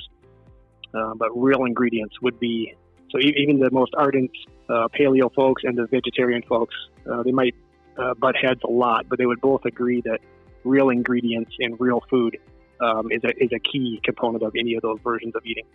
uh, 0.94 1.14
but 1.16 1.30
real 1.36 1.66
ingredients 1.66 2.16
would 2.22 2.40
be. 2.40 2.76
So 3.14 3.20
even 3.20 3.60
the 3.60 3.70
most 3.72 3.94
ardent 3.96 4.32
uh, 4.68 4.88
paleo 4.90 5.32
folks 5.34 5.64
and 5.64 5.78
the 5.78 5.86
vegetarian 5.86 6.42
folks, 6.42 6.74
uh, 7.10 7.22
they 7.22 7.32
might 7.32 7.54
uh, 7.96 8.16
butt 8.16 8.36
heads 8.36 8.62
a 8.64 8.72
lot, 8.72 9.08
but 9.08 9.20
they 9.20 9.28
would 9.28 9.40
both 9.40 9.66
agree 9.66 10.02
that 10.02 10.20
real 10.64 10.90
ingredients 10.90 11.52
in 11.60 11.76
real 11.76 12.02
food 12.10 12.40
um, 12.82 13.12
is, 13.12 13.24
a, 13.24 13.44
is 13.44 13.52
a 13.54 13.60
key 13.60 14.02
component 14.04 14.44
of 14.44 14.54
any 14.58 14.74
of 14.74 14.82
those 14.82 14.98
versions 15.04 15.36
of 15.36 15.46
eating. 15.46 15.66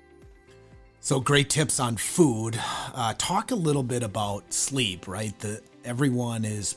So 0.98 1.20
great 1.20 1.48
tips 1.48 1.78
on 1.78 1.96
food. 1.96 2.58
Uh, 2.92 3.14
talk 3.16 3.52
a 3.52 3.54
little 3.54 3.84
bit 3.84 4.02
about 4.02 4.52
sleep, 4.52 5.06
right? 5.06 5.38
The 5.38 5.62
everyone 5.84 6.44
is 6.44 6.74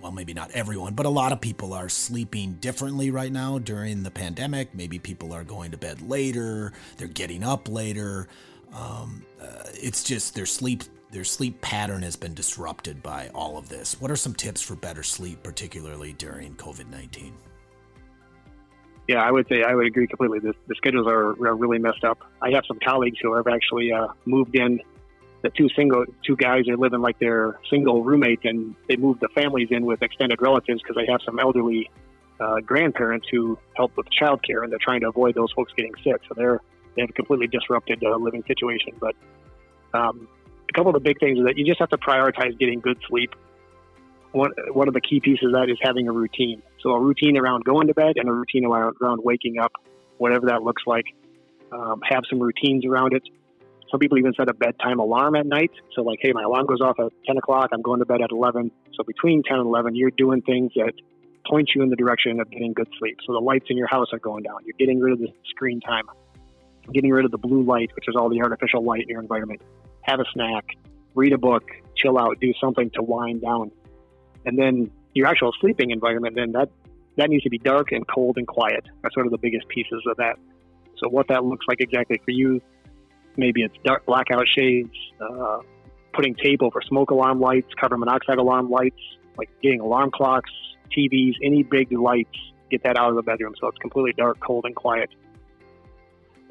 well, 0.00 0.12
maybe 0.12 0.34
not 0.34 0.50
everyone, 0.52 0.94
but 0.94 1.06
a 1.06 1.10
lot 1.10 1.32
of 1.32 1.40
people 1.40 1.72
are 1.72 1.88
sleeping 1.88 2.54
differently 2.54 3.10
right 3.10 3.30
now 3.30 3.58
during 3.58 4.02
the 4.02 4.10
pandemic. 4.10 4.74
Maybe 4.74 4.98
people 4.98 5.32
are 5.32 5.44
going 5.44 5.70
to 5.72 5.76
bed 5.76 6.02
later, 6.02 6.72
they're 6.96 7.08
getting 7.08 7.42
up 7.42 7.68
later. 7.68 8.28
Um, 8.72 9.24
uh, 9.40 9.64
it's 9.74 10.02
just 10.02 10.34
their 10.34 10.46
sleep 10.46 10.84
their 11.10 11.24
sleep 11.24 11.60
pattern 11.60 12.02
has 12.02 12.16
been 12.16 12.32
disrupted 12.32 13.02
by 13.02 13.28
all 13.34 13.58
of 13.58 13.68
this. 13.68 14.00
What 14.00 14.10
are 14.10 14.16
some 14.16 14.32
tips 14.34 14.62
for 14.62 14.74
better 14.74 15.02
sleep, 15.02 15.42
particularly 15.42 16.14
during 16.14 16.54
COVID 16.54 16.90
nineteen? 16.90 17.34
Yeah, 19.08 19.22
I 19.22 19.30
would 19.30 19.46
say 19.48 19.62
I 19.62 19.74
would 19.74 19.86
agree 19.86 20.06
completely. 20.06 20.38
The, 20.38 20.54
the 20.68 20.74
schedules 20.76 21.06
are, 21.06 21.30
are, 21.46 21.56
really 21.56 21.78
messed 21.78 22.04
up. 22.04 22.18
I 22.40 22.50
have 22.52 22.64
some 22.66 22.78
colleagues 22.78 23.18
who 23.20 23.34
have 23.34 23.46
actually 23.46 23.92
uh, 23.92 24.08
moved 24.24 24.56
in. 24.56 24.80
The 25.42 25.50
two 25.50 25.68
single 25.76 26.06
two 26.24 26.36
guys 26.36 26.68
are 26.68 26.76
living 26.76 27.00
like 27.00 27.18
they're 27.18 27.58
single 27.68 28.04
roommates, 28.04 28.42
and 28.44 28.74
they 28.88 28.96
moved 28.96 29.20
the 29.20 29.28
families 29.34 29.68
in 29.70 29.84
with 29.84 30.02
extended 30.02 30.40
relatives 30.40 30.80
because 30.82 30.96
they 30.96 31.10
have 31.10 31.20
some 31.26 31.38
elderly 31.40 31.90
uh, 32.40 32.60
grandparents 32.60 33.26
who 33.30 33.58
help 33.74 33.96
with 33.96 34.06
childcare, 34.18 34.62
and 34.62 34.70
they're 34.70 34.78
trying 34.80 35.00
to 35.00 35.08
avoid 35.08 35.34
those 35.34 35.52
folks 35.52 35.72
getting 35.76 35.92
sick. 36.04 36.20
So 36.28 36.34
they're 36.36 36.60
they 36.96 37.02
have 37.02 37.14
completely 37.14 37.46
disrupted 37.46 38.02
uh, 38.04 38.16
living 38.16 38.44
situation. 38.46 38.94
But 39.00 39.14
um, 39.94 40.28
a 40.68 40.72
couple 40.72 40.94
of 40.94 40.94
the 40.94 41.08
big 41.08 41.18
things 41.20 41.38
is 41.38 41.44
that 41.44 41.56
you 41.56 41.64
just 41.64 41.80
have 41.80 41.90
to 41.90 41.98
prioritize 41.98 42.58
getting 42.58 42.80
good 42.80 42.98
sleep 43.08 43.30
one, 44.32 44.50
one 44.72 44.88
of 44.88 44.94
the 44.94 45.00
key 45.00 45.20
pieces 45.20 45.46
of 45.46 45.52
that 45.52 45.70
is 45.70 45.78
having 45.82 46.08
a 46.08 46.12
routine. 46.12 46.62
So 46.80 46.90
a 46.90 47.00
routine 47.00 47.36
around 47.36 47.64
going 47.64 47.86
to 47.86 47.94
bed 47.94 48.14
and 48.16 48.28
a 48.28 48.32
routine 48.32 48.64
around, 48.64 48.96
around 49.00 49.20
waking 49.22 49.58
up, 49.58 49.72
whatever 50.18 50.46
that 50.46 50.62
looks 50.62 50.82
like. 50.86 51.04
Um, 51.70 52.00
have 52.08 52.24
some 52.28 52.40
routines 52.40 52.84
around 52.84 53.14
it. 53.14 53.22
Some 53.90 54.00
people 54.00 54.18
even 54.18 54.32
set 54.34 54.48
a 54.48 54.54
bedtime 54.54 54.98
alarm 54.98 55.36
at 55.36 55.46
night. 55.46 55.70
So 55.94 56.02
like, 56.02 56.18
hey, 56.22 56.32
my 56.32 56.42
alarm 56.42 56.66
goes 56.66 56.80
off 56.80 56.98
at 56.98 57.12
10 57.26 57.36
o'clock. 57.36 57.70
I'm 57.72 57.82
going 57.82 58.00
to 58.00 58.06
bed 58.06 58.22
at 58.22 58.30
11. 58.30 58.70
So 58.94 59.04
between 59.04 59.42
10 59.42 59.58
and 59.58 59.66
11, 59.66 59.94
you're 59.94 60.10
doing 60.10 60.42
things 60.42 60.72
that 60.76 60.92
point 61.46 61.70
you 61.74 61.82
in 61.82 61.90
the 61.90 61.96
direction 61.96 62.40
of 62.40 62.50
getting 62.50 62.72
good 62.72 62.88
sleep. 62.98 63.18
So 63.26 63.32
the 63.32 63.40
lights 63.40 63.66
in 63.68 63.76
your 63.76 63.88
house 63.88 64.08
are 64.12 64.18
going 64.18 64.44
down. 64.44 64.58
You're 64.64 64.76
getting 64.78 65.00
rid 65.00 65.12
of 65.12 65.18
the 65.18 65.28
screen 65.50 65.80
time, 65.80 66.04
getting 66.92 67.10
rid 67.10 67.24
of 67.24 67.30
the 67.30 67.38
blue 67.38 67.62
light, 67.62 67.90
which 67.94 68.08
is 68.08 68.16
all 68.16 68.28
the 68.28 68.40
artificial 68.40 68.82
light 68.82 69.02
in 69.02 69.08
your 69.08 69.20
environment. 69.20 69.60
Have 70.02 70.20
a 70.20 70.24
snack, 70.32 70.64
read 71.14 71.32
a 71.32 71.38
book, 71.38 71.64
chill 71.96 72.18
out, 72.18 72.40
do 72.40 72.52
something 72.60 72.90
to 72.90 73.02
wind 73.02 73.42
down 73.42 73.70
and 74.44 74.58
then 74.58 74.90
your 75.14 75.26
actual 75.26 75.52
sleeping 75.60 75.90
environment, 75.90 76.34
then 76.34 76.52
that 76.52 76.70
that 77.16 77.28
needs 77.28 77.44
to 77.44 77.50
be 77.50 77.58
dark 77.58 77.92
and 77.92 78.06
cold 78.08 78.38
and 78.38 78.46
quiet. 78.46 78.84
That's 79.02 79.14
sort 79.14 79.26
of 79.26 79.32
the 79.32 79.38
biggest 79.38 79.68
pieces 79.68 80.02
of 80.06 80.16
that. 80.16 80.36
So 80.96 81.08
what 81.08 81.28
that 81.28 81.44
looks 81.44 81.66
like 81.68 81.80
exactly 81.80 82.20
for 82.24 82.30
you, 82.30 82.62
maybe 83.36 83.62
it's 83.62 83.74
dark 83.84 84.06
blackout 84.06 84.46
shades, 84.48 84.94
uh, 85.20 85.58
putting 86.14 86.34
tape 86.34 86.62
over 86.62 86.80
smoke 86.88 87.10
alarm 87.10 87.38
lights, 87.38 87.68
carbon 87.78 88.00
monoxide 88.00 88.38
alarm 88.38 88.70
lights, 88.70 89.00
like 89.36 89.50
getting 89.62 89.80
alarm 89.80 90.10
clocks, 90.10 90.50
TVs, 90.96 91.34
any 91.42 91.62
big 91.62 91.92
lights. 91.92 92.36
Get 92.70 92.82
that 92.84 92.96
out 92.96 93.10
of 93.10 93.16
the 93.16 93.22
bedroom 93.22 93.54
so 93.60 93.66
it's 93.66 93.78
completely 93.78 94.14
dark, 94.16 94.40
cold, 94.40 94.64
and 94.64 94.74
quiet. 94.74 95.10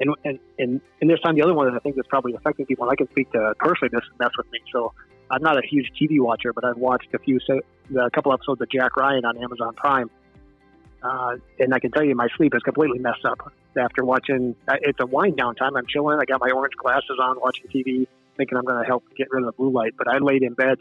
And 0.02 0.40
and 0.58 0.80
and, 1.00 1.10
this 1.10 1.20
time, 1.20 1.36
the 1.36 1.42
other 1.42 1.54
one 1.54 1.66
that 1.68 1.76
I 1.76 1.78
think 1.78 1.96
is 1.96 2.04
probably 2.08 2.34
affecting 2.34 2.66
people, 2.66 2.84
and 2.84 2.92
I 2.92 2.96
can 2.96 3.08
speak 3.10 3.30
to 3.32 3.54
personally, 3.58 3.90
this 3.92 4.02
mess 4.18 4.30
with 4.36 4.50
me. 4.50 4.58
So 4.72 4.92
I'm 5.30 5.42
not 5.42 5.56
a 5.56 5.62
huge 5.66 5.90
TV 6.00 6.20
watcher, 6.20 6.52
but 6.52 6.64
I've 6.64 6.76
watched 6.76 7.14
a 7.14 7.18
few, 7.20 7.38
a 7.48 8.10
couple 8.10 8.32
episodes 8.32 8.60
of 8.60 8.68
Jack 8.68 8.96
Ryan 8.96 9.24
on 9.24 9.38
Amazon 9.38 9.74
Prime, 9.74 10.10
uh, 11.02 11.36
and 11.60 11.72
I 11.72 11.78
can 11.78 11.92
tell 11.92 12.04
you 12.04 12.16
my 12.16 12.28
sleep 12.36 12.52
is 12.54 12.62
completely 12.62 12.98
messed 12.98 13.24
up 13.24 13.52
after 13.80 14.04
watching. 14.04 14.56
Uh, 14.66 14.74
it's 14.80 14.98
a 15.00 15.06
wind 15.06 15.36
down 15.36 15.54
time. 15.54 15.76
I'm 15.76 15.86
chilling. 15.86 16.18
I 16.20 16.24
got 16.24 16.40
my 16.40 16.50
orange 16.50 16.74
glasses 16.76 17.18
on, 17.22 17.38
watching 17.40 17.66
TV, 17.68 18.06
thinking 18.36 18.58
I'm 18.58 18.64
going 18.64 18.82
to 18.82 18.86
help 18.86 19.04
get 19.16 19.28
rid 19.30 19.44
of 19.44 19.46
the 19.46 19.52
blue 19.52 19.70
light. 19.70 19.94
But 19.96 20.08
I 20.08 20.18
laid 20.18 20.42
in 20.42 20.54
bed 20.54 20.78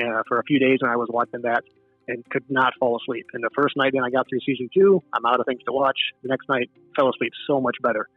uh, 0.00 0.22
for 0.26 0.40
a 0.40 0.44
few 0.44 0.58
days 0.58 0.78
when 0.80 0.90
I 0.90 0.96
was 0.96 1.08
watching 1.10 1.42
that 1.42 1.62
and 2.08 2.28
could 2.30 2.44
not 2.50 2.72
fall 2.80 2.96
asleep. 2.96 3.26
And 3.32 3.42
the 3.42 3.50
first 3.54 3.76
night, 3.76 3.92
then 3.94 4.02
I 4.02 4.10
got 4.10 4.28
through 4.28 4.40
season 4.44 4.68
two. 4.74 5.02
I'm 5.12 5.24
out 5.24 5.40
of 5.40 5.46
things 5.46 5.60
to 5.66 5.72
watch. 5.72 5.98
The 6.22 6.28
next 6.28 6.48
night, 6.48 6.70
fell 6.96 7.08
asleep 7.08 7.32
so 7.46 7.60
much 7.60 7.76
better. 7.82 8.08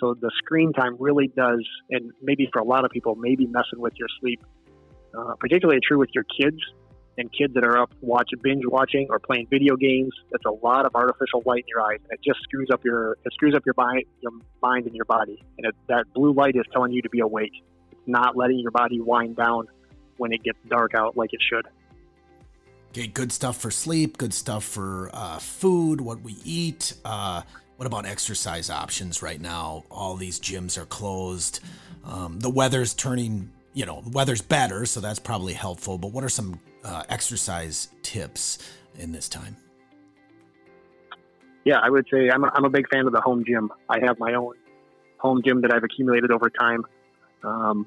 So 0.00 0.14
the 0.14 0.30
screen 0.38 0.72
time 0.72 0.96
really 0.98 1.28
does, 1.28 1.66
and 1.90 2.12
maybe 2.22 2.48
for 2.52 2.60
a 2.60 2.64
lot 2.64 2.84
of 2.84 2.90
people, 2.90 3.14
maybe 3.16 3.46
messing 3.46 3.80
with 3.80 3.94
your 3.96 4.08
sleep 4.20 4.40
uh, 5.16 5.34
particularly 5.40 5.80
true 5.86 5.98
with 5.98 6.10
your 6.14 6.24
kids 6.24 6.58
and 7.16 7.30
kids 7.32 7.52
that 7.54 7.64
are 7.64 7.78
up 7.78 7.90
watching 8.00 8.38
binge 8.42 8.62
watching 8.66 9.06
or 9.10 9.18
playing 9.18 9.46
video 9.50 9.76
games. 9.76 10.12
That's 10.30 10.44
a 10.44 10.64
lot 10.64 10.86
of 10.86 10.94
artificial 10.94 11.42
light 11.44 11.60
in 11.60 11.68
your 11.68 11.80
eyes, 11.80 11.98
and 12.04 12.12
it 12.12 12.20
just 12.24 12.40
screws 12.42 12.68
up 12.72 12.84
your 12.84 13.12
it 13.24 13.32
screws 13.32 13.54
up 13.54 13.64
your 13.66 13.74
mind, 13.76 14.04
your 14.20 14.32
mind 14.62 14.86
and 14.86 14.94
your 14.94 15.04
body. 15.06 15.42
And 15.56 15.66
it, 15.66 15.74
that 15.88 16.04
blue 16.14 16.32
light 16.32 16.56
is 16.56 16.64
telling 16.72 16.92
you 16.92 17.02
to 17.02 17.08
be 17.08 17.20
awake. 17.20 17.52
It's 17.90 18.00
not 18.06 18.36
letting 18.36 18.58
your 18.58 18.70
body 18.70 19.00
wind 19.00 19.36
down 19.36 19.66
when 20.16 20.32
it 20.32 20.42
gets 20.42 20.58
dark 20.68 20.94
out 20.94 21.16
like 21.16 21.32
it 21.32 21.40
should. 21.48 21.66
Okay, 22.90 23.06
good 23.06 23.32
stuff 23.32 23.58
for 23.58 23.70
sleep, 23.70 24.16
good 24.16 24.32
stuff 24.32 24.64
for 24.64 25.10
uh, 25.12 25.38
food, 25.38 26.00
what 26.00 26.20
we 26.22 26.36
eat. 26.44 26.94
Uh, 27.04 27.42
what 27.78 27.86
about 27.86 28.06
exercise 28.06 28.70
options 28.70 29.22
right 29.22 29.40
now? 29.40 29.84
All 29.88 30.16
these 30.16 30.40
gyms 30.40 30.76
are 30.76 30.84
closed. 30.84 31.60
Um, 32.04 32.40
the 32.40 32.50
weather's 32.50 32.92
turning, 32.92 33.52
you 33.72 33.86
know, 33.86 34.00
the 34.00 34.10
weather's 34.10 34.42
better, 34.42 34.84
so 34.84 34.98
that's 34.98 35.20
probably 35.20 35.52
helpful. 35.52 35.96
But 35.96 36.10
what 36.10 36.24
are 36.24 36.28
some 36.28 36.58
uh, 36.82 37.04
exercise 37.08 37.86
tips 38.02 38.58
in 38.98 39.12
this 39.12 39.28
time? 39.28 39.56
Yeah, 41.64 41.78
I 41.80 41.88
would 41.88 42.06
say 42.12 42.28
I'm 42.28 42.42
a, 42.42 42.50
I'm 42.52 42.64
a 42.64 42.70
big 42.70 42.88
fan 42.88 43.06
of 43.06 43.12
the 43.12 43.20
home 43.20 43.44
gym. 43.46 43.70
I 43.88 44.00
have 44.04 44.18
my 44.18 44.34
own 44.34 44.54
home 45.18 45.40
gym 45.44 45.60
that 45.60 45.72
I've 45.72 45.84
accumulated 45.84 46.32
over 46.32 46.50
time. 46.50 46.84
Um, 47.44 47.86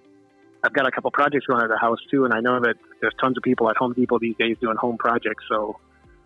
I've 0.63 0.71
got 0.71 0.87
a 0.87 0.91
couple 0.91 1.11
projects 1.11 1.47
going 1.47 1.63
at 1.63 1.69
the 1.69 1.77
house 1.77 1.99
too, 2.09 2.23
and 2.23 2.33
I 2.33 2.39
know 2.39 2.61
that 2.61 2.75
there's 3.01 3.13
tons 3.19 3.35
of 3.35 3.43
people 3.43 3.69
at 3.69 3.75
Home 3.75 3.91
Depot 3.91 4.19
these 4.19 4.37
days 4.37 4.55
doing 4.61 4.77
home 4.77 4.97
projects. 4.97 5.43
So 5.49 5.81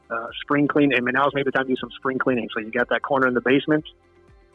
uh, 0.09 0.27
spring 0.41 0.67
cleaning. 0.67 1.03
Mean, 1.03 1.13
now's 1.13 1.31
maybe 1.33 1.45
the 1.45 1.51
time 1.51 1.65
to 1.65 1.73
do 1.73 1.79
some 1.79 1.91
spring 1.97 2.17
cleaning. 2.17 2.49
So 2.53 2.59
you 2.59 2.71
got 2.71 2.89
that 2.89 3.01
corner 3.01 3.27
in 3.27 3.33
the 3.33 3.41
basement, 3.41 3.85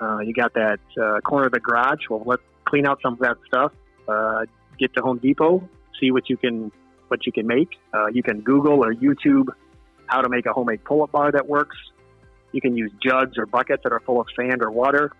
uh, 0.01 0.21
you 0.21 0.33
got 0.33 0.55
that 0.55 0.81
uh, 1.01 1.21
corner 1.21 1.47
of 1.47 1.53
the 1.53 1.61
garage. 1.61 2.09
Well, 2.09 2.23
let's 2.25 2.43
clean 2.65 2.87
out 2.87 3.01
some 3.03 3.15
of 3.15 3.19
that 3.21 3.37
stuff. 3.47 3.73
Uh, 4.09 4.47
get 4.79 4.95
to 4.95 5.03
Home 5.03 5.19
Depot, 5.19 5.69
see 6.01 6.11
what 6.11 6.29
you 6.31 6.37
can 6.37 6.73
what 7.09 7.27
you 7.27 7.33
can 7.33 7.47
make. 7.47 7.69
Uh, 7.93 8.07
you 8.07 8.23
can 8.23 8.41
Google 8.41 8.85
or 8.85 8.95
YouTube 8.95 9.49
how 10.07 10.23
to 10.23 10.29
make 10.29 10.47
a 10.47 10.53
homemade 10.53 10.85
pull-up 10.85 11.13
bar 11.13 11.31
that 11.33 11.47
works. 11.49 11.77
You 12.53 12.61
can 12.61 12.77
use 12.77 12.91
jugs 13.01 13.39
or 13.39 13.47
buckets 13.47 13.83
that 13.85 13.93
are 13.93 14.01
full 14.01 14.21
of 14.21 14.27
sand 14.35 14.63
or 14.63 14.71
water 14.71 15.13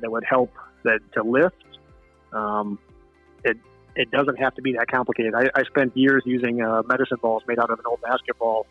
that 0.00 0.10
would 0.10 0.24
help 0.24 0.52
that 0.84 1.00
to 1.14 1.22
lift. 1.22 1.56
Um, 2.32 2.78
it 3.44 3.56
it 3.96 4.10
doesn't 4.10 4.38
have 4.38 4.54
to 4.54 4.62
be 4.62 4.74
that 4.74 4.88
complicated. 4.88 5.34
I, 5.34 5.48
I 5.54 5.64
spent 5.64 5.96
years 5.96 6.22
using 6.24 6.62
uh, 6.62 6.82
medicine 6.86 7.18
balls 7.20 7.42
made 7.48 7.58
out 7.58 7.70
of 7.70 7.78
an 7.78 7.86
old 7.86 8.00
basketball 8.02 8.66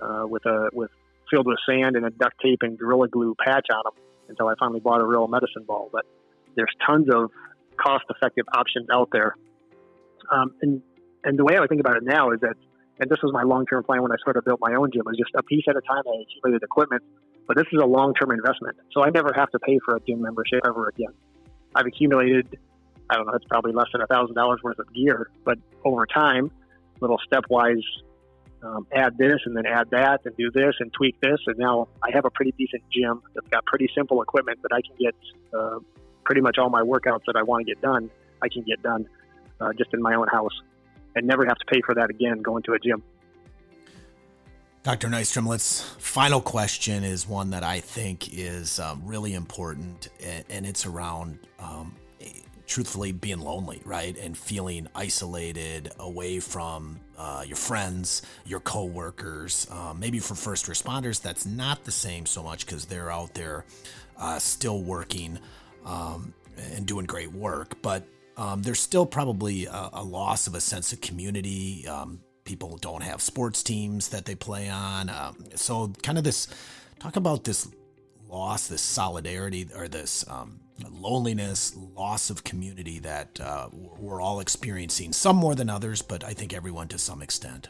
uh, 0.00 0.24
with 0.26 0.44
a 0.46 0.70
with 0.72 0.90
filled 1.30 1.46
with 1.46 1.58
sand 1.68 1.96
and 1.96 2.06
a 2.06 2.10
duct 2.10 2.40
tape 2.40 2.60
and 2.62 2.78
gorilla 2.78 3.08
glue 3.08 3.34
patch 3.44 3.66
on 3.72 3.82
them 3.84 4.02
until 4.28 4.48
I 4.48 4.54
finally 4.58 4.80
bought 4.80 5.00
a 5.00 5.04
real 5.04 5.26
medicine 5.26 5.64
ball. 5.66 5.88
But 5.92 6.06
there's 6.56 6.72
tons 6.86 7.08
of 7.12 7.30
cost 7.76 8.04
effective 8.10 8.46
options 8.52 8.88
out 8.92 9.08
there. 9.12 9.36
Um, 10.30 10.54
and 10.62 10.82
and 11.24 11.38
the 11.38 11.44
way 11.44 11.56
I 11.56 11.60
would 11.60 11.68
think 11.68 11.80
about 11.80 11.96
it 11.96 12.04
now 12.04 12.30
is 12.30 12.40
that, 12.40 12.54
and 13.00 13.10
this 13.10 13.18
was 13.22 13.32
my 13.32 13.42
long 13.42 13.66
term 13.66 13.82
plan 13.84 14.02
when 14.02 14.12
I 14.12 14.16
sort 14.22 14.36
of 14.36 14.44
built 14.44 14.60
my 14.60 14.74
own 14.74 14.90
gym, 14.92 15.02
was 15.04 15.16
just 15.16 15.30
a 15.34 15.42
piece 15.42 15.64
at 15.68 15.76
a 15.76 15.80
time. 15.80 16.02
I 16.06 16.22
accumulated 16.22 16.62
equipment, 16.62 17.02
but 17.46 17.56
this 17.56 17.66
is 17.72 17.80
a 17.82 17.86
long 17.86 18.14
term 18.14 18.30
investment, 18.30 18.76
so 18.92 19.02
I 19.02 19.10
never 19.10 19.32
have 19.34 19.50
to 19.50 19.58
pay 19.58 19.78
for 19.84 19.96
a 19.96 20.00
gym 20.00 20.22
membership 20.22 20.60
ever 20.66 20.88
again. 20.88 21.12
I've 21.74 21.86
accumulated, 21.86 22.58
I 23.10 23.16
don't 23.16 23.26
know, 23.26 23.34
it's 23.34 23.44
probably 23.44 23.72
less 23.72 23.88
than 23.92 24.00
a 24.00 24.06
thousand 24.06 24.34
dollars 24.34 24.60
worth 24.62 24.78
of 24.78 24.92
gear, 24.92 25.30
but 25.44 25.58
over 25.84 26.06
time, 26.06 26.50
little 27.00 27.20
stepwise 27.30 27.82
um, 28.62 28.86
add 28.92 29.16
this 29.18 29.40
and 29.44 29.56
then 29.56 29.66
add 29.66 29.90
that 29.90 30.20
and 30.24 30.36
do 30.36 30.50
this 30.50 30.74
and 30.80 30.92
tweak 30.92 31.20
this. 31.20 31.38
And 31.46 31.58
now 31.58 31.88
I 32.02 32.10
have 32.12 32.24
a 32.24 32.30
pretty 32.30 32.52
decent 32.58 32.82
gym 32.90 33.22
that's 33.34 33.48
got 33.48 33.64
pretty 33.66 33.88
simple 33.94 34.22
equipment 34.22 34.60
that 34.62 34.72
I 34.72 34.80
can 34.82 34.96
get 34.98 35.14
uh, 35.56 35.78
pretty 36.24 36.40
much 36.40 36.58
all 36.58 36.70
my 36.70 36.82
workouts 36.82 37.22
that 37.26 37.36
I 37.36 37.42
want 37.42 37.66
to 37.66 37.74
get 37.74 37.80
done. 37.80 38.10
I 38.42 38.48
can 38.48 38.62
get 38.62 38.82
done 38.82 39.08
uh, 39.60 39.72
just 39.72 39.92
in 39.94 40.02
my 40.02 40.14
own 40.14 40.28
house 40.28 40.52
and 41.14 41.26
never 41.26 41.44
have 41.46 41.56
to 41.58 41.64
pay 41.66 41.80
for 41.84 41.94
that 41.94 42.10
again 42.10 42.42
going 42.42 42.62
to 42.64 42.72
a 42.72 42.78
gym. 42.78 43.02
Dr. 44.84 45.08
Nystrom, 45.08 45.46
let's 45.46 45.82
final 45.98 46.40
question 46.40 47.04
is 47.04 47.28
one 47.28 47.50
that 47.50 47.64
I 47.64 47.80
think 47.80 48.32
is 48.32 48.78
um, 48.78 49.02
really 49.04 49.34
important, 49.34 50.08
and, 50.22 50.44
and 50.48 50.66
it's 50.66 50.86
around 50.86 51.40
um, 51.58 51.94
truthfully 52.66 53.12
being 53.12 53.40
lonely, 53.40 53.82
right? 53.84 54.16
And 54.16 54.36
feeling 54.36 54.88
isolated 54.94 55.90
away 55.98 56.38
from 56.40 57.00
uh, 57.18 57.42
your 57.46 57.56
friends, 57.56 58.22
your 58.46 58.60
coworkers. 58.60 59.66
Um, 59.70 59.98
maybe 59.98 60.20
for 60.20 60.34
first 60.34 60.66
responders, 60.66 61.20
that's 61.20 61.44
not 61.44 61.84
the 61.84 61.90
same 61.90 62.24
so 62.24 62.42
much 62.42 62.64
because 62.64 62.86
they're 62.86 63.10
out 63.10 63.34
there 63.34 63.64
uh, 64.16 64.38
still 64.38 64.82
working 64.82 65.38
um, 65.84 66.32
and 66.56 66.86
doing 66.86 67.06
great 67.06 67.32
work. 67.32 67.82
But 67.82 68.06
um, 68.36 68.62
there's 68.62 68.80
still 68.80 69.04
probably 69.04 69.66
a, 69.66 69.90
a, 69.94 70.02
loss 70.02 70.46
of 70.46 70.54
a 70.54 70.60
sense 70.60 70.92
of 70.92 71.00
community. 71.00 71.86
Um, 71.88 72.20
people 72.44 72.76
don't 72.76 73.02
have 73.02 73.20
sports 73.20 73.64
teams 73.64 74.10
that 74.10 74.24
they 74.24 74.36
play 74.36 74.68
on. 74.68 75.10
Um, 75.10 75.44
so, 75.56 75.92
kind 76.04 76.18
of 76.18 76.24
this 76.24 76.46
talk 77.00 77.16
about 77.16 77.42
this 77.42 77.68
loss, 78.28 78.68
this 78.68 78.80
solidarity, 78.80 79.68
or 79.74 79.88
this 79.88 80.24
um, 80.28 80.60
loneliness, 80.90 81.76
loss 81.96 82.30
of 82.30 82.44
community 82.44 82.98
that 83.00 83.40
uh, 83.40 83.68
we're 83.72 84.20
all 84.20 84.40
experiencing, 84.40 85.12
some 85.12 85.36
more 85.36 85.54
than 85.54 85.70
others, 85.70 86.02
but 86.02 86.24
I 86.24 86.32
think 86.32 86.54
everyone 86.54 86.88
to 86.88 86.98
some 86.98 87.22
extent. 87.22 87.68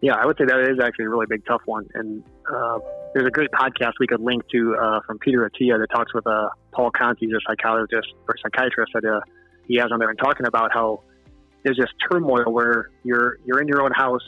Yeah, 0.00 0.14
I 0.14 0.26
would 0.26 0.36
say 0.38 0.44
that 0.44 0.60
is 0.60 0.78
actually 0.80 1.06
a 1.06 1.08
really 1.08 1.26
big, 1.28 1.44
tough 1.46 1.62
one. 1.64 1.88
And 1.94 2.22
uh, 2.48 2.78
there's 3.14 3.26
a 3.26 3.30
great 3.30 3.50
podcast 3.50 3.92
we 3.98 4.06
could 4.06 4.20
link 4.20 4.42
to 4.52 4.76
uh, 4.76 5.00
from 5.06 5.18
Peter 5.18 5.48
Attia 5.48 5.78
that 5.78 5.88
talks 5.90 6.14
with 6.14 6.26
uh, 6.26 6.50
Paul 6.72 6.90
Conti, 6.90 7.26
a 7.26 7.38
psychologist 7.48 8.08
or 8.28 8.36
psychiatrist 8.42 8.92
that 8.94 9.04
uh, 9.04 9.20
he 9.66 9.76
has 9.76 9.90
on 9.90 9.98
there, 9.98 10.08
and 10.08 10.18
talking 10.18 10.46
about 10.46 10.72
how 10.72 11.02
there's 11.64 11.76
this 11.76 11.90
turmoil 12.10 12.52
where 12.52 12.90
you're 13.02 13.38
you're 13.44 13.60
in 13.60 13.66
your 13.66 13.82
own 13.82 13.90
house 13.92 14.22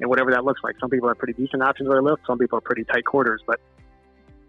and 0.00 0.08
whatever 0.08 0.30
that 0.32 0.44
looks 0.44 0.60
like. 0.62 0.76
Some 0.80 0.90
people 0.90 1.08
have 1.08 1.18
pretty 1.18 1.34
decent 1.34 1.62
options 1.62 1.88
where 1.88 2.00
they 2.00 2.04
live. 2.04 2.18
Some 2.26 2.38
people 2.38 2.58
are 2.58 2.62
pretty 2.62 2.84
tight 2.84 3.04
quarters, 3.04 3.42
but 3.46 3.60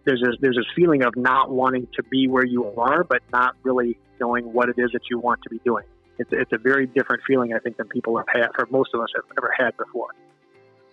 there's 0.05 0.22
this 0.22 0.36
there's 0.41 0.55
this 0.55 0.65
feeling 0.75 1.03
of 1.03 1.15
not 1.15 1.51
wanting 1.51 1.88
to 1.96 2.03
be 2.03 2.27
where 2.27 2.46
you 2.46 2.72
are, 2.77 3.03
but 3.03 3.22
not 3.31 3.55
really 3.63 3.98
knowing 4.20 4.53
what 4.53 4.70
it 4.70 4.75
is 4.77 4.91
that 4.93 5.01
you 5.10 5.20
want 5.20 5.41
to 5.43 5.50
be 5.50 5.60
doing. 5.60 5.86
It's 6.17 6.29
it's 6.31 6.51
a 6.51 6.58
very 6.58 6.88
different 6.88 7.24
feeling, 7.27 7.53
I 7.53 7.60
think, 7.60 7.77
than 7.77 7.88
people 7.88 8.17
have 8.17 8.27
had, 8.27 8.48
for 8.55 8.67
most 8.70 8.91
of 8.93 9.01
us 9.01 9.10
have 9.15 9.25
ever 9.38 9.53
had 9.58 9.75
before. 9.77 10.10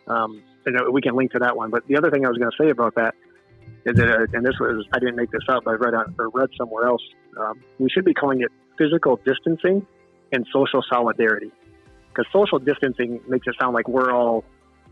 Um, 0.07 0.43
and 0.65 0.93
we 0.93 1.03
can 1.03 1.15
link 1.17 1.33
to 1.33 1.39
that 1.41 1.57
one. 1.57 1.71
But 1.71 1.87
the 1.87 1.97
other 1.97 2.11
thing 2.11 2.25
I 2.25 2.29
was 2.29 2.39
going 2.39 2.51
to 2.51 2.57
say 2.63 2.71
about 2.71 2.95
that 2.95 3.15
is 3.85 3.97
that, 3.97 4.09
uh, 4.09 4.27
and 4.33 4.45
this 4.45 4.55
was 4.59 4.87
I 4.93 4.99
didn't 4.99 5.17
make 5.17 5.31
this 5.31 5.43
up, 5.49 5.67
I 5.67 5.73
read 5.73 5.95
on 5.95 6.15
or 6.19 6.29
read 6.31 6.51
somewhere 6.57 6.87
else. 6.87 7.03
Um, 7.39 7.63
we 7.79 7.91
should 7.91 8.05
be 8.05 8.15
calling 8.15 8.41
it 8.41 8.51
physical 8.77 9.21
distancing 9.25 9.87
and 10.33 10.47
social 10.53 10.83
solidarity, 10.89 11.51
because 12.09 12.27
social 12.33 12.59
distancing 12.59 13.21
makes 13.29 13.47
it 13.47 13.55
sound 13.61 13.75
like 13.75 13.89
we're 13.89 14.13
all 14.13 14.45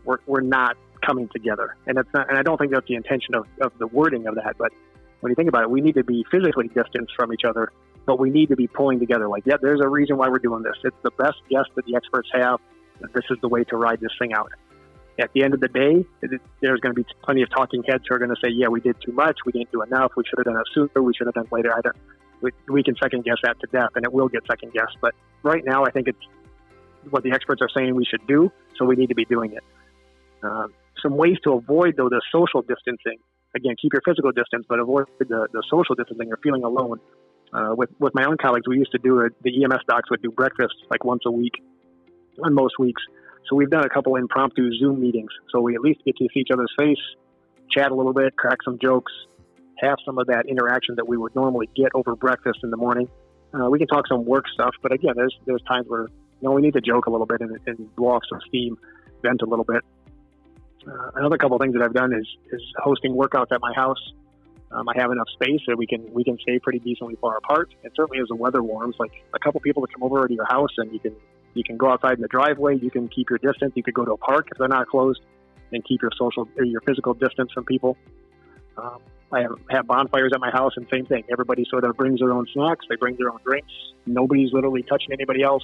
we're, 0.05 0.19
we're 0.25 0.41
not 0.41 0.77
coming 1.07 1.29
together. 1.29 1.75
And 1.87 1.97
it's 1.97 2.09
not, 2.13 2.29
and 2.29 2.37
I 2.37 2.43
don't 2.43 2.57
think 2.57 2.71
that's 2.73 2.87
the 2.87 2.95
intention 2.95 3.35
of, 3.35 3.45
of 3.61 3.71
the 3.79 3.87
wording 3.87 4.27
of 4.27 4.35
that. 4.35 4.55
But 4.57 4.71
when 5.21 5.31
you 5.31 5.35
think 5.35 5.49
about 5.49 5.63
it, 5.63 5.69
we 5.69 5.81
need 5.81 5.95
to 5.95 6.03
be 6.03 6.25
physically 6.29 6.67
distanced 6.67 7.13
from 7.15 7.33
each 7.33 7.45
other, 7.47 7.71
but 8.05 8.19
we 8.19 8.29
need 8.29 8.49
to 8.49 8.55
be 8.55 8.67
pulling 8.67 8.99
together. 8.99 9.27
Like, 9.27 9.43
yeah, 9.45 9.55
there's 9.61 9.81
a 9.81 9.87
reason 9.87 10.17
why 10.17 10.29
we're 10.29 10.39
doing 10.39 10.63
this. 10.63 10.75
It's 10.83 11.01
the 11.03 11.11
best 11.11 11.37
guess 11.49 11.65
that 11.75 11.85
the 11.85 11.95
experts 11.95 12.29
have. 12.33 12.59
This 13.13 13.25
is 13.29 13.37
the 13.41 13.47
way 13.47 13.63
to 13.65 13.77
ride 13.77 13.99
this 13.99 14.11
thing 14.19 14.33
out. 14.33 14.51
At 15.19 15.31
the 15.33 15.43
end 15.43 15.55
of 15.55 15.59
the 15.59 15.67
day, 15.67 16.05
there's 16.61 16.79
going 16.79 16.93
to 16.93 17.01
be 17.01 17.05
plenty 17.23 17.41
of 17.41 17.49
talking 17.49 17.83
heads 17.87 18.03
who 18.07 18.15
are 18.15 18.19
going 18.19 18.29
to 18.29 18.35
say, 18.43 18.49
"Yeah, 18.51 18.67
we 18.67 18.81
did 18.81 18.97
too 19.03 19.11
much. 19.13 19.37
We 19.47 19.51
didn't 19.51 19.71
do 19.71 19.81
enough. 19.81 20.11
We 20.15 20.23
should 20.29 20.37
have 20.37 20.45
done 20.45 20.57
it 20.57 20.67
sooner. 20.75 21.01
We 21.01 21.13
should 21.15 21.25
have 21.25 21.33
done 21.33 21.47
later." 21.51 21.73
Don't, 21.83 21.95
we, 22.41 22.51
we 22.69 22.83
can 22.83 22.95
second 23.01 23.23
guess 23.23 23.37
that 23.41 23.59
to 23.61 23.67
death, 23.67 23.89
and 23.95 24.05
it 24.05 24.13
will 24.13 24.29
get 24.29 24.43
second 24.47 24.73
guessed. 24.73 24.97
But 25.01 25.15
right 25.41 25.63
now, 25.65 25.85
I 25.85 25.91
think 25.91 26.07
it's 26.07 26.19
what 27.09 27.23
the 27.23 27.31
experts 27.31 27.63
are 27.63 27.69
saying 27.75 27.95
we 27.95 28.05
should 28.05 28.25
do, 28.27 28.51
so 28.77 28.85
we 28.85 28.95
need 28.95 29.09
to 29.09 29.15
be 29.15 29.25
doing 29.25 29.53
it. 29.53 29.63
Uh, 30.43 30.67
some 31.01 31.17
ways 31.17 31.37
to 31.43 31.53
avoid 31.53 31.95
though 31.97 32.09
the 32.09 32.21
social 32.31 32.61
distancing. 32.61 33.17
Again, 33.55 33.75
keep 33.81 33.93
your 33.93 34.01
physical 34.05 34.31
distance, 34.31 34.65
but 34.67 34.79
avoid 34.79 35.05
the, 35.19 35.47
the 35.51 35.63
social 35.69 35.95
distancing 35.95 36.31
or 36.31 36.37
feeling 36.43 36.63
alone. 36.63 36.99
Uh, 37.53 37.73
with 37.75 37.89
with 37.99 38.13
my 38.13 38.25
own 38.25 38.37
colleagues, 38.37 38.67
we 38.67 38.77
used 38.77 38.91
to 38.91 38.97
do 38.97 39.21
it. 39.21 39.33
The 39.41 39.63
EMS 39.63 39.83
docs 39.87 40.09
would 40.09 40.21
do 40.21 40.31
breakfast 40.31 40.75
like 40.89 41.05
once 41.05 41.23
a 41.25 41.31
week, 41.31 41.53
on 42.43 42.53
most 42.53 42.77
weeks. 42.77 43.01
So 43.49 43.55
we've 43.55 43.69
done 43.69 43.85
a 43.85 43.89
couple 43.89 44.15
impromptu 44.15 44.69
Zoom 44.77 44.99
meetings. 44.99 45.31
So 45.51 45.61
we 45.61 45.75
at 45.75 45.81
least 45.81 46.01
get 46.05 46.17
to 46.17 46.27
see 46.33 46.41
each 46.41 46.49
other's 46.51 46.73
face, 46.77 46.99
chat 47.71 47.91
a 47.91 47.95
little 47.95 48.13
bit, 48.13 48.35
crack 48.35 48.57
some 48.65 48.77
jokes, 48.81 49.13
have 49.79 49.97
some 50.05 50.17
of 50.17 50.27
that 50.27 50.45
interaction 50.47 50.95
that 50.95 51.07
we 51.07 51.17
would 51.17 51.35
normally 51.35 51.69
get 51.75 51.89
over 51.93 52.15
breakfast 52.15 52.59
in 52.63 52.69
the 52.69 52.77
morning. 52.77 53.07
Uh, 53.53 53.69
we 53.69 53.79
can 53.79 53.87
talk 53.87 54.07
some 54.07 54.25
work 54.25 54.45
stuff, 54.53 54.75
but 54.81 54.91
again, 54.91 55.13
there's 55.15 55.35
there's 55.45 55.61
times 55.63 55.85
where 55.87 56.07
you 56.41 56.49
know 56.49 56.51
we 56.51 56.61
need 56.61 56.73
to 56.73 56.81
joke 56.81 57.05
a 57.05 57.09
little 57.09 57.25
bit 57.25 57.39
and, 57.41 57.57
and 57.65 57.95
blow 57.95 58.09
off 58.09 58.23
some 58.29 58.39
steam, 58.47 58.77
vent 59.21 59.41
a 59.41 59.45
little 59.45 59.65
bit. 59.65 59.83
Uh, 60.87 61.11
another 61.15 61.37
couple 61.37 61.57
things 61.57 61.73
that 61.73 61.83
I've 61.83 61.93
done 61.93 62.13
is 62.13 62.27
is 62.51 62.61
hosting 62.77 63.13
workouts 63.13 63.51
at 63.51 63.59
my 63.61 63.73
house. 63.73 64.01
Um, 64.71 64.87
I 64.89 64.93
have 64.97 65.11
enough 65.11 65.27
space 65.33 65.61
that 65.67 65.77
we 65.77 65.87
can 65.87 66.11
we 66.13 66.23
can 66.23 66.37
stay 66.39 66.59
pretty 66.59 66.79
decently 66.79 67.15
far 67.19 67.37
apart. 67.37 67.73
And 67.83 67.91
certainly 67.95 68.19
as 68.21 68.27
the 68.27 68.35
weather 68.35 68.63
warms, 68.63 68.95
like 68.99 69.11
a 69.33 69.39
couple 69.39 69.59
people 69.61 69.85
to 69.85 69.93
come 69.93 70.03
over 70.03 70.27
to 70.27 70.33
your 70.33 70.45
house 70.45 70.71
and 70.77 70.91
you 70.91 70.99
can 70.99 71.15
you 71.53 71.63
can 71.63 71.77
go 71.77 71.89
outside 71.91 72.13
in 72.13 72.21
the 72.21 72.27
driveway. 72.27 72.77
You 72.77 72.91
can 72.91 73.07
keep 73.07 73.29
your 73.29 73.39
distance. 73.39 73.73
You 73.75 73.83
could 73.83 73.93
go 73.93 74.05
to 74.05 74.11
a 74.11 74.17
park 74.17 74.47
if 74.51 74.57
they're 74.57 74.67
not 74.67 74.87
closed, 74.87 75.21
and 75.71 75.83
keep 75.83 76.01
your 76.01 76.11
social 76.17 76.47
or 76.57 76.63
your 76.63 76.81
physical 76.81 77.13
distance 77.13 77.51
from 77.51 77.65
people. 77.65 77.97
Um, 78.77 78.99
I 79.31 79.41
have, 79.41 79.51
have 79.69 79.87
bonfires 79.87 80.31
at 80.33 80.39
my 80.39 80.51
house, 80.51 80.73
and 80.77 80.87
same 80.91 81.05
thing. 81.05 81.23
Everybody 81.29 81.65
sort 81.69 81.83
of 81.83 81.97
brings 81.97 82.19
their 82.19 82.31
own 82.31 82.45
snacks. 82.53 82.85
They 82.87 82.95
bring 82.95 83.17
their 83.17 83.31
own 83.31 83.39
drinks. 83.43 83.71
Nobody's 84.05 84.53
literally 84.53 84.83
touching 84.83 85.11
anybody 85.11 85.43
else. 85.43 85.63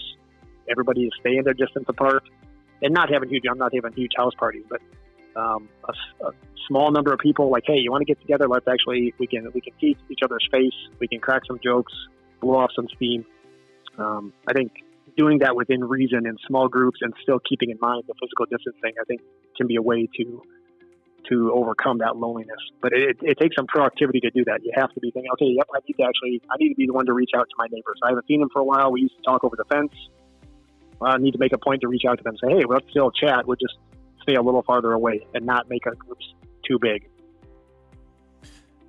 Everybody 0.70 1.04
is 1.04 1.12
staying 1.20 1.44
their 1.44 1.54
distance 1.54 1.86
apart, 1.88 2.24
and 2.82 2.94
not 2.94 3.10
having 3.12 3.30
huge. 3.30 3.44
I'm 3.50 3.58
not 3.58 3.74
having 3.74 3.94
huge 3.94 4.12
house 4.18 4.34
parties, 4.38 4.64
but 4.70 4.82
um, 5.36 5.70
a, 5.88 6.26
a, 6.28 6.32
small 6.68 6.92
number 6.92 7.12
of 7.12 7.20
people 7.20 7.52
like, 7.52 7.64
hey, 7.68 7.78
you 7.78 7.92
want 7.92 8.02
to 8.02 8.06
get 8.06 8.22
together? 8.22 8.48
Let's 8.48 8.68
actually 8.68 9.14
we 9.18 9.28
can 9.28 9.52
we 9.54 9.62
can 9.62 9.74
see 9.82 9.98
each 10.10 10.20
other's 10.24 10.48
face. 10.52 10.74
We 11.00 11.08
can 11.08 11.20
crack 11.20 11.42
some 11.46 11.60
jokes, 11.64 11.94
blow 12.42 12.58
off 12.58 12.72
some 12.76 12.88
steam. 12.96 13.26
Um, 13.98 14.34
I 14.48 14.54
think 14.54 14.72
doing 15.18 15.40
that 15.40 15.56
within 15.56 15.84
reason 15.84 16.26
in 16.26 16.38
small 16.48 16.68
groups 16.68 17.00
and 17.02 17.14
still 17.22 17.40
keeping 17.40 17.70
in 17.70 17.78
mind 17.82 18.04
the 18.08 18.14
physical 18.22 18.46
distancing, 18.46 18.94
I 19.00 19.04
think 19.06 19.22
can 19.58 19.68
be 19.68 19.76
a 19.76 19.82
way 19.82 20.08
to 20.18 20.42
to 21.30 21.52
overcome 21.54 22.00
that 22.00 22.18
loneliness. 22.18 22.60
But 22.82 22.92
it, 22.94 23.18
it 23.22 23.40
takes 23.40 23.56
some 23.56 23.66
proactivity 23.66 24.22
to 24.22 24.30
do 24.32 24.44
that. 24.46 24.60
You 24.64 24.72
have 24.76 24.94
to 24.94 25.00
be 25.00 25.12
thinking, 25.12 25.32
okay, 25.34 25.56
yep, 25.56 25.68
I 25.74 25.80
need 25.88 25.96
to 25.96 26.04
actually, 26.04 26.42
I 26.52 26.56
need 26.60 26.70
to 26.70 26.76
be 26.76 26.86
the 26.86 26.94
one 26.94 27.06
to 27.06 27.14
reach 27.14 27.32
out 27.36 27.48
to 27.48 27.56
my 27.58 27.68
neighbors. 27.72 28.00
I 28.04 28.10
haven't 28.10 28.28
seen 28.28 28.42
them 28.42 28.50
for 28.52 28.60
a 28.60 28.66
while. 28.66 28.92
We 28.92 29.02
used 29.02 29.16
to 29.16 29.24
talk 29.24 29.44
over 29.44 29.56
the 29.56 29.66
fence. 29.66 29.94
I 31.02 31.18
need 31.18 31.32
to 31.32 31.40
make 31.40 31.54
a 31.54 31.58
point 31.58 31.82
to 31.82 31.88
reach 31.88 32.04
out 32.08 32.18
to 32.18 32.24
them. 32.24 32.36
Say, 32.44 32.50
hey, 32.50 32.64
let's 32.68 32.86
still 32.90 33.12
chat. 33.12 33.48
We'll 33.48 33.58
just 33.58 33.78
stay 34.24 34.36
a 34.36 34.42
little 34.42 34.64
farther 34.64 34.94
away 34.94 35.26
and 35.34 35.46
not 35.46 35.70
make 35.70 35.86
our 35.86 35.96
groups 35.96 36.34
too 36.66 36.80
big. 36.80 37.08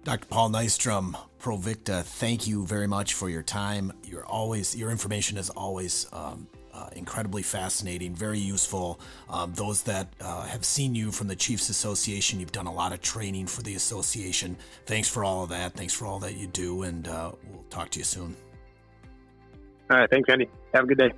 Dr. 0.05 0.26
Paul 0.26 0.50
Nystrom, 0.50 1.17
Provicta, 1.38 2.03
thank 2.03 2.47
you 2.47 2.67
very 2.67 2.87
much 2.87 3.14
for 3.14 3.31
your 3.31 3.43
time. 3.43 3.93
You're 4.05 4.26
always 4.26 4.76
your 4.76 4.91
information 4.91 5.38
is 5.38 5.49
always 5.50 6.07
um, 6.12 6.47
uh, 6.75 6.88
incredibly 6.95 7.43
fascinating, 7.43 8.14
very 8.14 8.38
useful. 8.38 9.00
Um, 9.31 9.55
those 9.55 9.83
that 9.85 10.12
uh, 10.21 10.43
have 10.43 10.64
seen 10.64 10.95
you 10.95 11.11
from 11.11 11.29
the 11.29 11.37
Chiefs 11.37 11.71
Association, 11.71 12.38
you've 12.38 12.53
done 12.53 12.67
a 12.67 12.73
lot 12.73 12.93
of 12.93 13.00
training 13.00 13.47
for 13.47 13.62
the 13.62 13.76
association. 13.76 14.57
Thanks 14.85 15.09
for 15.09 15.25
all 15.25 15.45
of 15.45 15.49
that. 15.50 15.73
Thanks 15.75 15.95
for 15.95 16.07
all 16.07 16.19
that 16.19 16.37
you 16.37 16.49
do, 16.49 16.83
and 16.83 17.09
uh, 17.09 17.33
we'll 17.50 17.64
talk 17.71 17.91
to 17.91 17.99
you 17.99 18.05
soon. 18.05 18.37
All 19.91 19.99
right, 19.99 20.11
thanks, 20.11 20.29
Andy. 20.29 20.49
Have 20.75 20.85
a 20.85 20.87
good 20.87 20.99
day. 20.99 21.12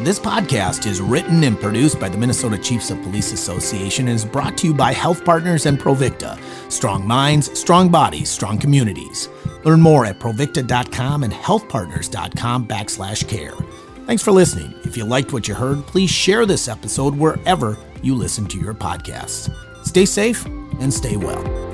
This 0.00 0.20
podcast 0.20 0.86
is 0.86 1.00
written 1.00 1.42
and 1.42 1.58
produced 1.58 1.98
by 1.98 2.08
the 2.08 2.16
Minnesota 2.16 2.56
Chiefs 2.56 2.90
of 2.90 3.02
Police 3.02 3.32
Association 3.32 4.06
and 4.06 4.14
is 4.14 4.24
brought 4.24 4.56
to 4.58 4.68
you 4.68 4.72
by 4.72 4.92
Health 4.92 5.24
Partners 5.24 5.66
and 5.66 5.76
Provicta. 5.76 6.38
Strong 6.68 7.04
minds, 7.04 7.58
strong 7.58 7.88
bodies, 7.88 8.30
strong 8.30 8.58
communities. 8.58 9.28
Learn 9.64 9.80
more 9.80 10.06
at 10.06 10.20
provicta.com 10.20 11.24
and 11.24 11.32
healthpartners.com 11.32 12.68
backslash 12.68 13.26
care. 13.26 13.54
Thanks 14.06 14.22
for 14.22 14.30
listening. 14.30 14.72
If 14.84 14.96
you 14.96 15.04
liked 15.04 15.32
what 15.32 15.48
you 15.48 15.54
heard, 15.54 15.84
please 15.88 16.10
share 16.10 16.46
this 16.46 16.68
episode 16.68 17.16
wherever 17.16 17.76
you 18.00 18.14
listen 18.14 18.46
to 18.46 18.58
your 18.58 18.74
podcasts. 18.74 19.52
Stay 19.84 20.06
safe 20.06 20.46
and 20.80 20.94
stay 20.94 21.16
well. 21.16 21.67